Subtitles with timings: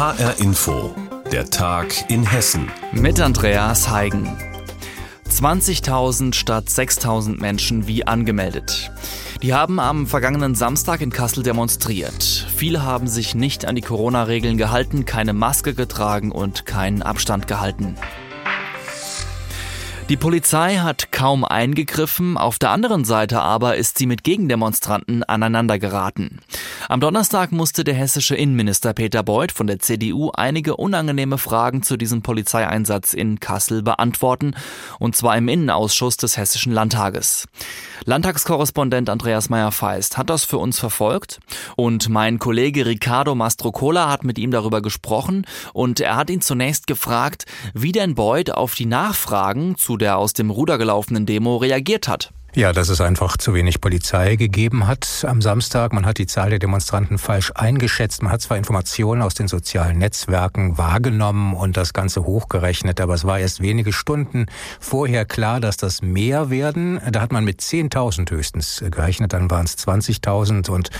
[0.00, 0.94] HR Info,
[1.30, 2.70] der Tag in Hessen.
[2.90, 4.34] Mit Andreas Heigen.
[5.28, 8.90] 20.000 statt 6.000 Menschen wie angemeldet.
[9.42, 12.46] Die haben am vergangenen Samstag in Kassel demonstriert.
[12.56, 17.96] Viele haben sich nicht an die Corona-Regeln gehalten, keine Maske getragen und keinen Abstand gehalten.
[20.10, 26.40] Die Polizei hat kaum eingegriffen, auf der anderen Seite aber ist sie mit Gegendemonstranten aneinandergeraten.
[26.88, 31.96] Am Donnerstag musste der hessische Innenminister Peter Beuth von der CDU einige unangenehme Fragen zu
[31.96, 34.54] diesem Polizeieinsatz in Kassel beantworten,
[34.98, 37.46] und zwar im Innenausschuss des Hessischen Landtages.
[38.04, 41.38] Landtagskorrespondent Andreas Meyer-Feist hat das für uns verfolgt
[41.76, 46.88] und mein Kollege Ricardo Mastrocola hat mit ihm darüber gesprochen und er hat ihn zunächst
[46.88, 52.08] gefragt, wie denn Beuth auf die Nachfragen zu der aus dem Ruder gelaufenen Demo reagiert
[52.08, 52.32] hat.
[52.52, 55.92] Ja, dass es einfach zu wenig Polizei gegeben hat am Samstag.
[55.92, 58.24] Man hat die Zahl der Demonstranten falsch eingeschätzt.
[58.24, 63.24] Man hat zwar Informationen aus den sozialen Netzwerken wahrgenommen und das Ganze hochgerechnet, aber es
[63.24, 64.46] war erst wenige Stunden
[64.80, 67.00] vorher klar, dass das mehr werden.
[67.12, 70.90] Da hat man mit 10.000 höchstens gerechnet, dann waren es 20.000 und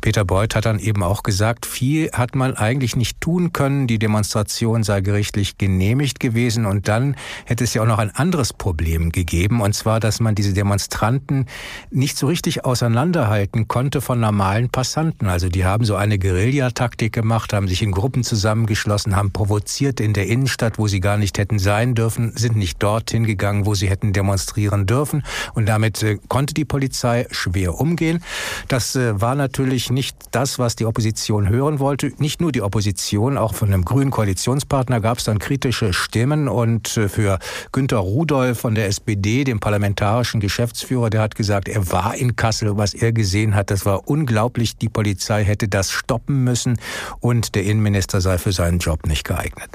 [0.00, 3.88] Peter Beuth hat dann eben auch gesagt, viel hat man eigentlich nicht tun können.
[3.88, 8.52] Die Demonstration sei gerichtlich genehmigt gewesen und dann hätte es ja auch noch ein anderes
[8.52, 11.46] Problem gegeben und zwar, dass man diese Demonstration Demonstranten
[11.90, 15.28] nicht so richtig auseinanderhalten konnte von normalen Passanten.
[15.28, 20.12] Also die haben so eine Guerillataktik gemacht, haben sich in Gruppen zusammengeschlossen, haben provoziert in
[20.12, 23.88] der Innenstadt, wo sie gar nicht hätten sein dürfen, sind nicht dorthin gegangen, wo sie
[23.88, 25.22] hätten demonstrieren dürfen.
[25.54, 28.22] Und damit äh, konnte die Polizei schwer umgehen.
[28.68, 32.12] Das äh, war natürlich nicht das, was die Opposition hören wollte.
[32.18, 36.48] Nicht nur die Opposition, auch von einem grünen Koalitionspartner gab es dann kritische Stimmen.
[36.48, 37.38] Und äh, für
[37.72, 42.34] Günter Rudolph von der SPD, dem parlamentarischen Geschäftsführer, Geschäftsführer, der hat gesagt, er war in
[42.34, 44.76] Kassel, was er gesehen hat, das war unglaublich.
[44.76, 46.80] Die Polizei hätte das stoppen müssen
[47.20, 49.70] und der Innenminister sei für seinen Job nicht geeignet.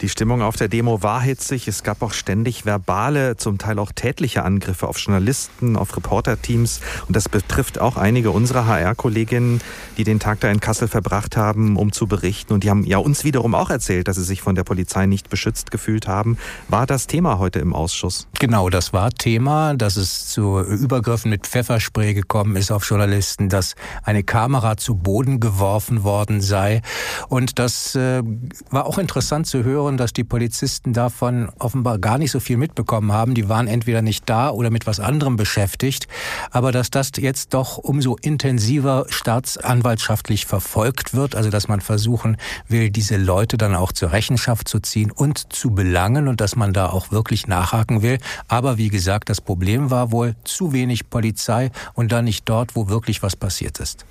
[0.00, 1.66] Die Stimmung auf der Demo war hitzig.
[1.66, 6.80] Es gab auch ständig verbale, zum Teil auch tätliche Angriffe auf Journalisten, auf Reporterteams.
[7.08, 9.60] Und das betrifft auch einige unserer HR-Kolleginnen,
[9.96, 12.52] die den Tag da in Kassel verbracht haben, um zu berichten.
[12.52, 15.30] Und die haben ja uns wiederum auch erzählt, dass sie sich von der Polizei nicht
[15.30, 16.38] beschützt gefühlt haben.
[16.68, 18.28] War das Thema heute im Ausschuss?
[18.38, 23.74] Genau, das war Thema, dass es zu Übergriffen mit Pfefferspray gekommen ist auf Journalisten, dass
[24.04, 26.82] eine Kamera zu Boden geworfen worden sei.
[27.28, 28.22] Und das äh,
[28.70, 32.58] war auch interessant zu hören, hören, dass die Polizisten davon offenbar gar nicht so viel
[32.58, 33.32] mitbekommen haben.
[33.32, 36.06] Die waren entweder nicht da oder mit was anderem beschäftigt.
[36.50, 42.36] Aber dass das jetzt doch umso intensiver staatsanwaltschaftlich verfolgt wird, also dass man versuchen
[42.68, 46.74] will, diese Leute dann auch zur Rechenschaft zu ziehen und zu belangen und dass man
[46.74, 48.18] da auch wirklich nachhaken will.
[48.46, 52.88] Aber wie gesagt, das Problem war wohl zu wenig Polizei und dann nicht dort, wo
[52.88, 54.04] wirklich was passiert ist.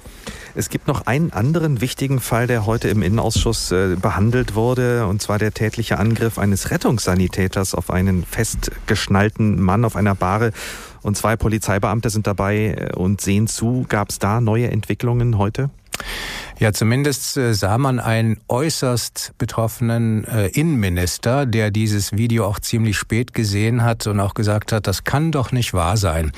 [0.55, 5.21] Es gibt noch einen anderen wichtigen Fall, der heute im Innenausschuss äh, behandelt wurde, und
[5.21, 10.53] zwar der tätliche Angriff eines Rettungssanitäters auf einen festgeschnallten Mann auf einer Bahre.
[11.01, 13.85] Und zwei Polizeibeamte sind dabei äh, und sehen zu.
[13.89, 15.69] Gab es da neue Entwicklungen heute?
[16.59, 22.97] Ja, zumindest äh, sah man einen äußerst betroffenen äh, Innenminister, der dieses Video auch ziemlich
[22.97, 26.31] spät gesehen hat und auch gesagt hat, das kann doch nicht wahr sein.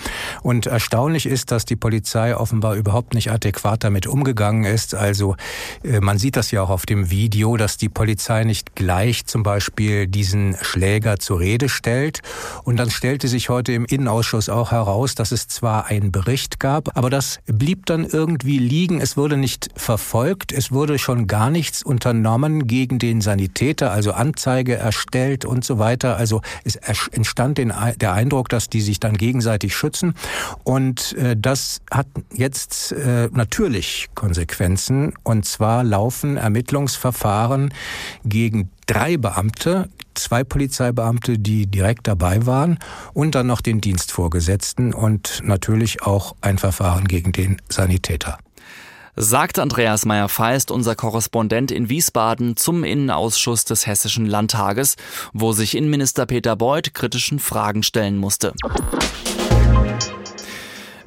[0.43, 4.93] Und erstaunlich ist, dass die Polizei offenbar überhaupt nicht adäquat damit umgegangen ist.
[4.93, 5.37] Also
[5.85, 9.43] äh, man sieht das ja auch auf dem Video, dass die Polizei nicht gleich zum
[9.43, 12.19] Beispiel diesen Schläger zur Rede stellt.
[12.65, 16.97] Und dann stellte sich heute im Innenausschuss auch heraus, dass es zwar einen Bericht gab,
[16.97, 18.99] aber das blieb dann irgendwie liegen.
[18.99, 20.51] Es wurde nicht verfolgt verfolgt.
[20.51, 26.17] Es wurde schon gar nichts unternommen gegen den Sanitäter, also Anzeige erstellt und so weiter.
[26.17, 26.77] Also es
[27.11, 30.15] entstand der Eindruck, dass die sich dann gegenseitig schützen.
[30.63, 35.13] Und äh, das hat jetzt äh, natürlich Konsequenzen.
[35.21, 37.71] Und zwar laufen Ermittlungsverfahren
[38.25, 42.79] gegen drei Beamte, zwei Polizeibeamte, die direkt dabei waren
[43.13, 48.39] und dann noch den Dienstvorgesetzten und natürlich auch ein Verfahren gegen den Sanitäter
[49.21, 54.95] sagt Andreas Meyer-Feist, unser Korrespondent in Wiesbaden, zum Innenausschuss des Hessischen Landtages,
[55.33, 58.53] wo sich Innenminister Peter Beuth kritischen Fragen stellen musste.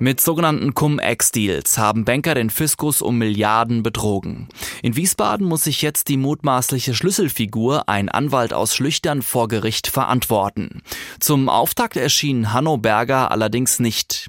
[0.02, 4.48] Mit sogenannten Cum-Ex-Deals haben Banker den Fiskus um Milliarden betrogen.
[4.82, 10.82] In Wiesbaden muss sich jetzt die mutmaßliche Schlüsselfigur, ein Anwalt aus Schlüchtern, vor Gericht verantworten.
[11.20, 14.28] Zum Auftakt erschien Hanno Berger allerdings nicht.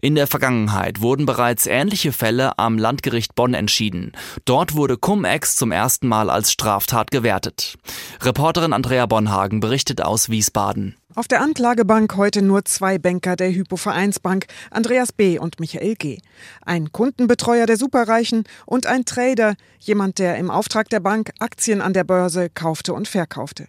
[0.00, 4.12] In der Vergangenheit wurden bereits ähnliche Fälle am Landgericht Bonn entschieden.
[4.46, 7.76] Dort wurde Cum-Ex zum ersten Mal als Straftat gewertet.
[8.22, 10.96] Reporterin Andrea Bonhagen berichtet aus Wiesbaden.
[11.14, 15.38] Auf der Anklagebank heute nur zwei Banker der Hypovereinsbank, Andreas B.
[15.38, 16.18] und Michael G.
[16.64, 21.92] Ein Kundenbetreuer der Superreichen und ein Trader, jemand, der im Auftrag der Bank Aktien an
[21.92, 23.66] der Börse kaufte und verkaufte.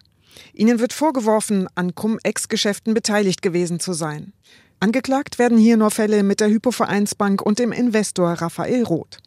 [0.53, 4.31] Ihnen wird vorgeworfen, an Cum-Ex-Geschäften beteiligt gewesen zu sein.
[4.79, 9.17] Angeklagt werden hier nur Fälle mit der Hypovereinsbank und dem Investor Raphael Roth.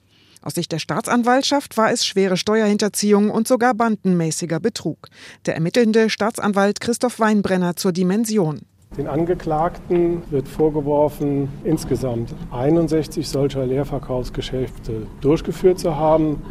[0.43, 5.09] Aus Sicht der Staatsanwaltschaft war es schwere Steuerhinterziehung und sogar bandenmäßiger Betrug.
[5.47, 8.61] Der ermittelnde Staatsanwalt Christoph Weinbrenner zur Dimension.
[8.97, 16.43] Den Angeklagten wird vorgeworfen, insgesamt 61 solcher Leerverkaufsgeschäfte durchgeführt zu haben.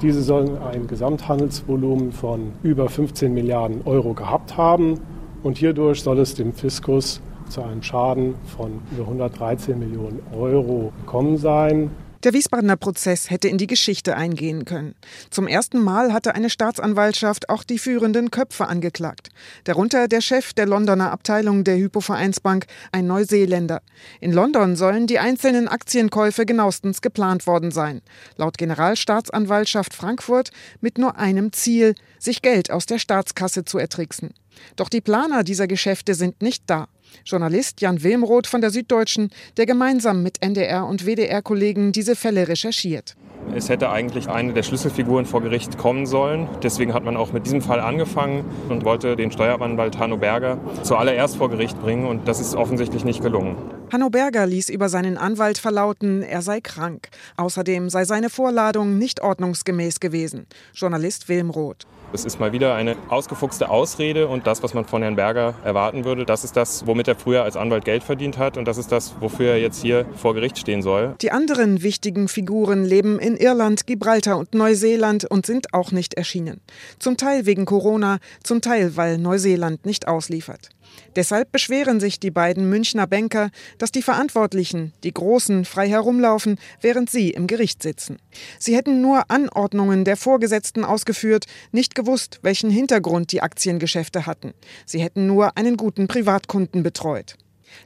[0.00, 4.98] Diese sollen ein Gesamthandelsvolumen von über 15 Milliarden Euro gehabt haben.
[5.44, 11.36] Und hierdurch soll es dem Fiskus zu einem Schaden von über 113 Millionen Euro gekommen
[11.36, 11.90] sein.
[12.24, 14.94] Der Wiesbadener Prozess hätte in die Geschichte eingehen können.
[15.30, 19.30] Zum ersten Mal hatte eine Staatsanwaltschaft auch die führenden Köpfe angeklagt.
[19.64, 23.82] Darunter der Chef der Londoner Abteilung der Hypovereinsbank, ein Neuseeländer.
[24.20, 28.02] In London sollen die einzelnen Aktienkäufe genauestens geplant worden sein.
[28.36, 34.32] Laut Generalstaatsanwaltschaft Frankfurt mit nur einem Ziel, sich Geld aus der Staatskasse zu ertricksen.
[34.76, 36.86] Doch die Planer dieser Geschäfte sind nicht da.
[37.24, 43.16] Journalist Jan Wilmroth von der Süddeutschen, der gemeinsam mit NDR und WDR-Kollegen diese Fälle recherchiert.
[43.54, 46.48] Es hätte eigentlich eine der Schlüsselfiguren vor Gericht kommen sollen.
[46.62, 51.36] Deswegen hat man auch mit diesem Fall angefangen und wollte den Steueranwalt Hanno Berger zuallererst
[51.36, 52.06] vor Gericht bringen.
[52.06, 53.56] Und das ist offensichtlich nicht gelungen.
[53.92, 57.08] Hanno Berger ließ über seinen Anwalt verlauten, er sei krank.
[57.36, 60.46] Außerdem sei seine Vorladung nicht ordnungsgemäß gewesen.
[60.72, 61.86] Journalist Wilmroth.
[62.14, 66.04] Es ist mal wieder eine ausgefuchste Ausrede und das, was man von Herrn Berger erwarten
[66.04, 68.92] würde, das ist das, womit er früher als Anwalt Geld verdient hat und das ist
[68.92, 71.14] das, wofür er jetzt hier vor Gericht stehen soll.
[71.22, 76.60] Die anderen wichtigen Figuren leben in Irland, Gibraltar und Neuseeland und sind auch nicht erschienen.
[76.98, 80.70] Zum Teil wegen Corona, zum Teil, weil Neuseeland nicht ausliefert.
[81.16, 87.10] Deshalb beschweren sich die beiden Münchner Banker, dass die Verantwortlichen, die Großen, frei herumlaufen, während
[87.10, 88.18] sie im Gericht sitzen.
[88.58, 94.54] Sie hätten nur Anordnungen der Vorgesetzten ausgeführt, nicht gewusst, welchen Hintergrund die Aktiengeschäfte hatten.
[94.86, 97.36] Sie hätten nur einen guten Privatkunden betreut.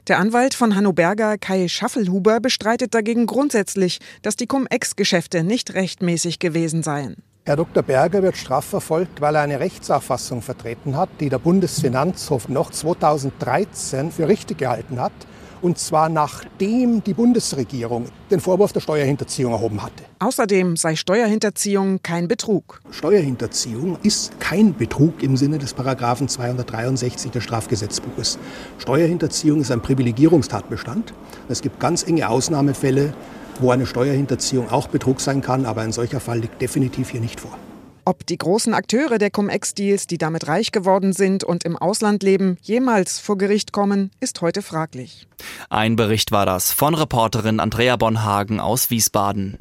[0.07, 6.39] Der Anwalt von Hanno Berger, Kai Schaffelhuber, bestreitet dagegen grundsätzlich, dass die Cum-Ex-Geschäfte nicht rechtmäßig
[6.39, 7.17] gewesen seien.
[7.45, 7.81] Herr Dr.
[7.81, 14.27] Berger wird strafverfolgt, weil er eine Rechtsauffassung vertreten hat, die der Bundesfinanzhof noch 2013 für
[14.27, 15.13] richtig gehalten hat.
[15.61, 20.03] Und zwar nachdem die Bundesregierung den Vorwurf der Steuerhinterziehung erhoben hatte.
[20.19, 22.81] Außerdem sei Steuerhinterziehung kein Betrug.
[22.91, 28.37] Steuerhinterziehung ist kein Betrug im Sinne des Paragraphen 263 des Strafgesetzbuches.
[28.79, 31.13] Steuerhinterziehung ist ein Privilegierungstatbestand.
[31.49, 33.13] Es gibt ganz enge Ausnahmefälle,
[33.59, 37.39] wo eine Steuerhinterziehung auch Betrug sein kann, aber ein solcher Fall liegt definitiv hier nicht
[37.39, 37.57] vor.
[38.07, 42.57] Ob die großen Akteure der Cum-Ex-Deals, die damit reich geworden sind und im Ausland leben,
[42.61, 45.27] jemals vor Gericht kommen, ist heute fraglich.
[45.69, 49.57] Ein Bericht war das von Reporterin Andrea Bonhagen aus Wiesbaden.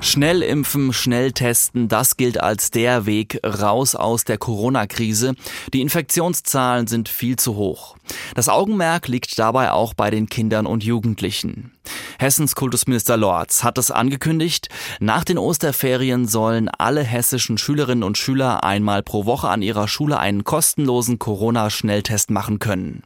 [0.00, 5.34] Schnell impfen, schnell testen, das gilt als der Weg raus aus der Corona-Krise.
[5.74, 7.96] Die Infektionszahlen sind viel zu hoch.
[8.34, 11.72] Das Augenmerk liegt dabei auch bei den Kindern und Jugendlichen.
[12.20, 14.68] Hessens Kultusminister Lorz hat es angekündigt.
[14.98, 20.18] Nach den Osterferien sollen alle hessischen Schülerinnen und Schüler einmal pro Woche an ihrer Schule
[20.18, 23.04] einen kostenlosen Corona-Schnelltest machen können.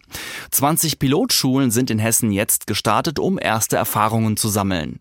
[0.50, 4.99] 20 Pilotschulen sind in Hessen jetzt gestartet, um erste Erfahrungen zu sammeln.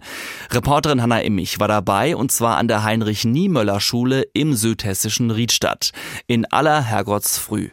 [0.52, 5.92] Reporterin Hanna Immich war dabei und zwar an der Heinrich-Niemöller-Schule im südhessischen Riedstadt.
[6.28, 7.70] In aller Herrgottsfrüh.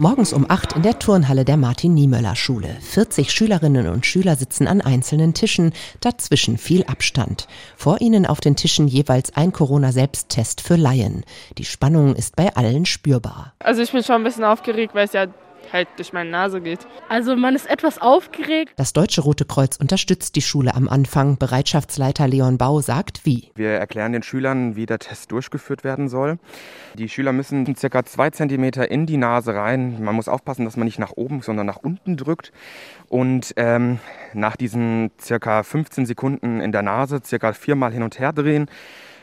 [0.00, 2.74] Morgens um acht in der Turnhalle der Martin-Niemöller-Schule.
[2.80, 7.46] 40 Schülerinnen und Schüler sitzen an einzelnen Tischen, dazwischen viel Abstand.
[7.76, 11.22] Vor ihnen auf den Tischen jeweils ein Corona-Selbsttest für Laien.
[11.58, 13.52] Die Spannung ist bei allen spürbar.
[13.58, 15.26] Also ich bin schon ein bisschen aufgeregt, weil es ja
[15.72, 16.86] halt durch meine Nase geht.
[17.08, 18.72] Also man ist etwas aufgeregt.
[18.76, 21.38] Das Deutsche Rote Kreuz unterstützt die Schule am Anfang.
[21.38, 23.50] Bereitschaftsleiter Leon Bau sagt wie.
[23.54, 26.38] Wir erklären den Schülern, wie der Test durchgeführt werden soll.
[26.94, 30.02] Die Schüler müssen circa zwei Zentimeter in die Nase rein.
[30.02, 32.52] Man muss aufpassen, dass man nicht nach oben, sondern nach unten drückt.
[33.08, 33.98] Und ähm,
[34.34, 38.68] nach diesen circa 15 Sekunden in der Nase circa viermal hin und her drehen,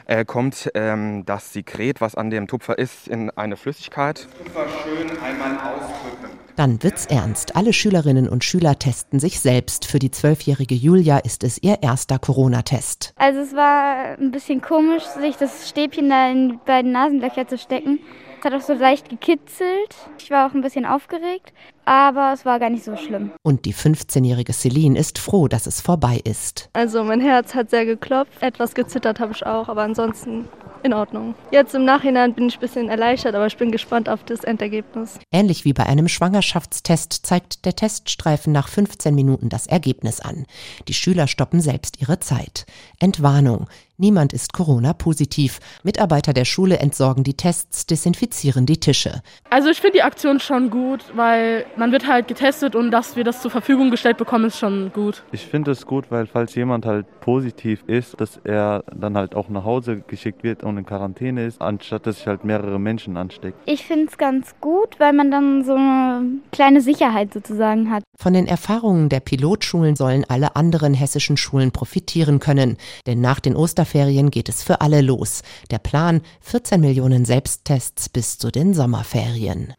[0.07, 4.27] äh, kommt ähm, das Sekret, was an dem Tupfer ist, in eine Flüssigkeit.
[4.43, 6.36] Tupfer schön einmal ausdrücken.
[6.57, 7.55] Dann wird's ernst.
[7.55, 9.85] Alle Schülerinnen und Schüler testen sich selbst.
[9.85, 13.13] Für die zwölfjährige Julia ist es ihr erster Corona-Test.
[13.15, 17.59] Also es war ein bisschen komisch, sich das Stäbchen da in die beiden Nasenlöcher zu
[17.59, 17.99] stecken.
[18.39, 19.95] Es hat auch so leicht gekitzelt.
[20.17, 21.53] Ich war auch ein bisschen aufgeregt,
[21.85, 23.31] aber es war gar nicht so schlimm.
[23.43, 26.71] Und die 15-jährige Celine ist froh, dass es vorbei ist.
[26.73, 30.47] Also mein Herz hat sehr geklopft, etwas gezittert habe ich auch, aber ansonsten
[30.87, 31.35] in Ordnung.
[31.51, 35.19] Jetzt im Nachhinein bin ich ein bisschen erleichtert, aber ich bin gespannt auf das Endergebnis.
[35.31, 40.45] Ähnlich wie bei einem Schwangerschaftstest zeigt der Teststreifen nach 15 Minuten das Ergebnis an.
[40.87, 42.65] Die Schüler stoppen selbst ihre Zeit.
[42.99, 43.67] Entwarnung.
[43.99, 45.59] Niemand ist Corona-positiv.
[45.81, 49.23] Mitarbeiter der Schule entsorgen die Tests, desinfizieren die Tische.
[49.49, 53.23] Also ich finde die Aktion schon gut, weil man wird halt getestet und dass wir
[53.23, 55.23] das zur Verfügung gestellt bekommen, ist schon gut.
[55.31, 59.49] Ich finde es gut, weil falls jemand halt positiv ist, dass er dann halt auch
[59.49, 63.57] nach Hause geschickt wird und in Quarantäne ist, anstatt dass sich halt mehrere Menschen ansteckt.
[63.65, 68.03] Ich finde es ganz gut, weil man dann so eine kleine Sicherheit sozusagen hat.
[68.15, 72.77] Von den Erfahrungen der Pilotschulen sollen alle anderen hessischen Schulen profitieren können,
[73.07, 75.43] denn nach den Osterferien Osterferien geht es für alle los.
[75.71, 79.75] Der Plan 14 Millionen Selbsttests bis zu den Sommerferien.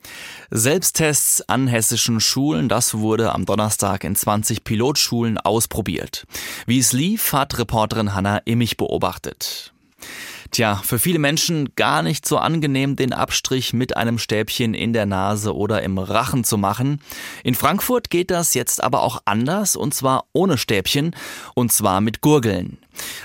[0.50, 6.25] Selbsttests an hessischen Schulen, das wurde am Donnerstag in 20 Pilotschulen ausprobiert.
[6.67, 9.75] Wie es lief, hat Reporterin Hanna Immich beobachtet.
[10.50, 15.05] Tja, für viele Menschen gar nicht so angenehm, den Abstrich mit einem Stäbchen in der
[15.05, 17.00] Nase oder im Rachen zu machen.
[17.45, 21.14] In Frankfurt geht das jetzt aber auch anders, und zwar ohne Stäbchen,
[21.55, 22.78] und zwar mit Gurgeln.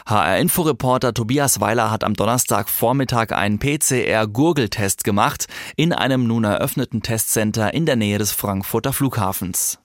[0.06, 7.86] HR-Inforeporter Tobias Weiler hat am Donnerstagvormittag einen PCR-Gurgeltest gemacht in einem nun eröffneten Testcenter in
[7.86, 9.80] der Nähe des Frankfurter Flughafens.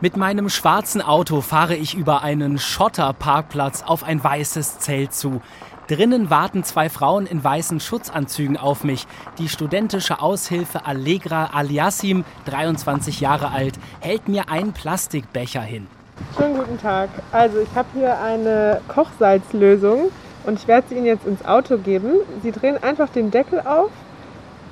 [0.00, 5.42] Mit meinem schwarzen Auto fahre ich über einen Schotterparkplatz auf ein weißes Zelt zu.
[5.88, 9.08] Drinnen warten zwei Frauen in weißen Schutzanzügen auf mich.
[9.38, 15.88] Die studentische Aushilfe Allegra Aliassim, 23 Jahre alt, hält mir einen Plastikbecher hin.
[16.36, 17.08] Schönen guten Tag.
[17.32, 20.12] Also ich habe hier eine Kochsalzlösung
[20.46, 22.20] und ich werde sie Ihnen jetzt ins Auto geben.
[22.44, 23.90] Sie drehen einfach den Deckel auf,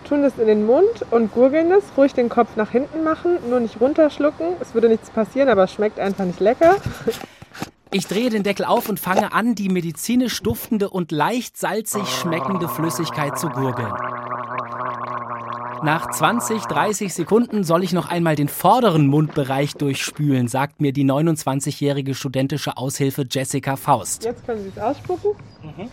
[0.07, 1.85] tun es in den Mund und gurgeln es.
[1.97, 4.55] Ruhig den Kopf nach hinten machen, nur nicht runterschlucken.
[4.61, 6.77] Es würde nichts passieren, aber es schmeckt einfach nicht lecker.
[7.93, 12.69] Ich drehe den Deckel auf und fange an, die medizinisch duftende und leicht salzig schmeckende
[12.69, 13.93] Flüssigkeit zu gurgeln.
[15.83, 21.05] Nach 20, 30 Sekunden soll ich noch einmal den vorderen Mundbereich durchspülen, sagt mir die
[21.05, 24.25] 29-jährige studentische Aushilfe Jessica Faust.
[24.25, 25.33] Jetzt können Sie es ausspucken.
[25.63, 25.89] Mhm.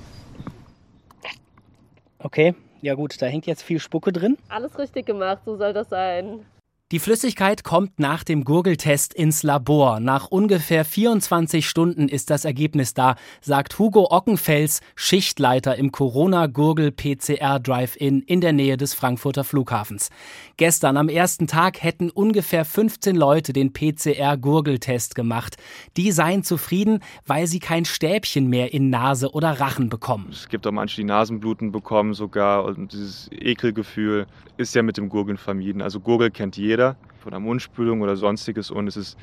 [2.19, 4.37] Okay, ja gut, da hängt jetzt viel Spucke drin.
[4.49, 6.45] Alles richtig gemacht, so soll das sein.
[6.91, 9.99] Die Flüssigkeit kommt nach dem Gurgeltest ins Labor.
[9.99, 18.41] Nach ungefähr 24 Stunden ist das Ergebnis da, sagt Hugo Ockenfels, Schichtleiter im Corona-Gurgel-PCR-Drive-In in
[18.41, 20.11] der Nähe des Frankfurter Flughafens.
[20.57, 25.55] Gestern am ersten Tag hätten ungefähr 15 Leute den PCR-Gurgeltest gemacht.
[25.97, 30.27] Die seien zufrieden, weil sie kein Stäbchen mehr in Nase oder Rachen bekommen.
[30.31, 35.09] Es gibt auch manche, die Nasenbluten bekommen sogar und dieses Ekelgefühl ist ja mit dem
[35.09, 35.81] Gurgeln vermieden.
[35.81, 39.15] Also Gurgel kennt jeder jeder von der Mundspülung oder sonstiges und es ist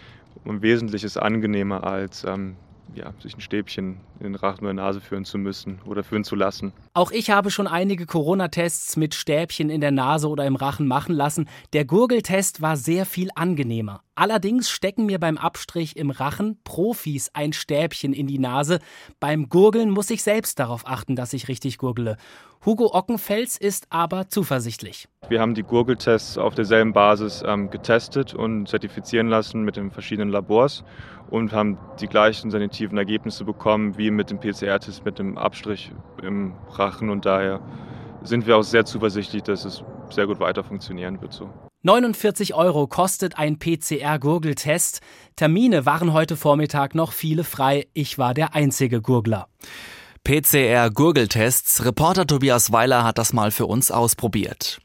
[0.44, 2.54] um Wesentliches angenehmer als ähm,
[2.94, 6.34] ja, sich ein Stäbchen in den Rachen oder Nase führen zu müssen oder führen zu
[6.36, 6.72] lassen.
[6.94, 11.14] Auch ich habe schon einige Corona-Tests mit Stäbchen in der Nase oder im Rachen machen
[11.14, 11.48] lassen.
[11.72, 14.02] Der Gurgeltest war sehr viel angenehmer.
[14.14, 18.78] Allerdings stecken mir beim Abstrich im Rachen Profis ein Stäbchen in die Nase.
[19.18, 22.18] Beim Gurgeln muss ich selbst darauf achten, dass ich richtig gurgle.
[22.66, 25.08] Hugo Ockenfels ist aber zuversichtlich.
[25.30, 30.28] Wir haben die Gurgeltests auf derselben Basis ähm, getestet und zertifizieren lassen mit den verschiedenen
[30.28, 30.84] Labors
[31.30, 36.54] und haben die gleichen sanitiven Ergebnisse bekommen wie mit dem PCR-Test mit dem Abstrich im
[36.70, 37.60] Rachen und daher
[38.22, 41.48] sind wir auch sehr zuversichtlich, dass es sehr gut weiter funktionieren wird so.
[41.82, 45.00] 49 Euro kostet ein PCR-Gurgeltest.
[45.36, 47.86] Termine waren heute Vormittag noch viele frei.
[47.94, 49.48] Ich war der einzige Gurgler.
[50.24, 51.84] PCR-Gurgeltests.
[51.84, 54.80] Reporter Tobias Weiler hat das mal für uns ausprobiert.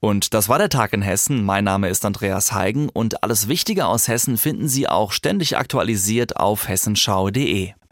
[0.00, 1.44] Und das war der Tag in Hessen.
[1.44, 6.36] Mein Name ist Andreas Heigen und alles Wichtige aus Hessen finden Sie auch ständig aktualisiert
[6.36, 7.72] auf hessenschau.de.